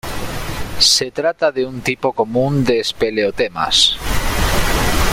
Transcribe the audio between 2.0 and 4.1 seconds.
común de espeleotemas.